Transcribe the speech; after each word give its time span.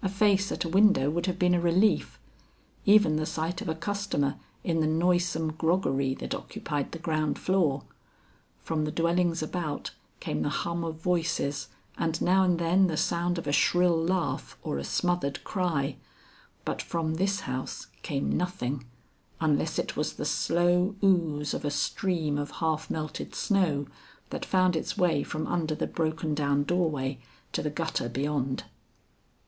A 0.00 0.08
face 0.08 0.52
at 0.52 0.62
a 0.64 0.68
window 0.68 1.10
would 1.10 1.26
have 1.26 1.40
been 1.40 1.52
a 1.52 1.60
relief; 1.60 2.20
even 2.84 3.16
the 3.16 3.26
sight 3.26 3.60
of 3.60 3.68
a 3.68 3.74
customer 3.74 4.36
in 4.62 4.78
the 4.78 4.86
noisome 4.86 5.50
groggery 5.54 6.14
that 6.20 6.36
occupied 6.36 6.92
the 6.92 7.00
ground 7.00 7.36
floor. 7.36 7.82
From 8.62 8.84
the 8.84 8.92
dwellings 8.92 9.42
about, 9.42 9.90
came 10.20 10.42
the 10.42 10.48
hum 10.60 10.84
of 10.84 11.02
voices 11.02 11.66
and 11.98 12.22
now 12.22 12.44
and 12.44 12.60
then 12.60 12.86
the 12.86 12.96
sound 12.96 13.38
of 13.38 13.48
a 13.48 13.52
shrill 13.52 14.00
laugh 14.00 14.56
or 14.62 14.78
a 14.78 14.84
smothered 14.84 15.42
cry, 15.42 15.96
but 16.64 16.80
from 16.80 17.14
this 17.14 17.40
house 17.40 17.88
came 18.02 18.30
nothing, 18.30 18.86
unless 19.40 19.80
it 19.80 19.96
was 19.96 20.12
the 20.12 20.24
slow 20.24 20.94
ooze 21.02 21.54
of 21.54 21.64
a 21.64 21.72
stream 21.72 22.38
of 22.38 22.52
half 22.62 22.88
melted 22.88 23.34
snow 23.34 23.88
that 24.30 24.44
found 24.44 24.76
its 24.76 24.96
way 24.96 25.24
from 25.24 25.44
under 25.48 25.74
the 25.74 25.88
broken 25.88 26.36
down 26.36 26.62
door 26.62 26.88
way 26.88 27.18
to 27.50 27.62
the 27.62 27.68
gutter 27.68 28.08
beyond. 28.08 28.62